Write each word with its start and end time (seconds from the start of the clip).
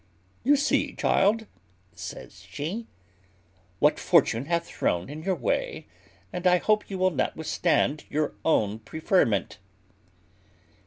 "You 0.43 0.55
see, 0.55 0.93
child," 0.95 1.45
says 1.93 2.41
she, 2.49 2.87
"what 3.77 3.99
fortune 3.99 4.45
hath 4.45 4.65
thrown 4.65 5.11
in 5.11 5.21
your 5.21 5.35
way; 5.35 5.85
and 6.33 6.47
I 6.47 6.57
hope 6.57 6.89
you 6.89 6.97
will 6.97 7.11
not 7.11 7.35
withstand 7.35 8.05
your 8.09 8.33
own 8.43 8.79
preferment." 8.79 9.59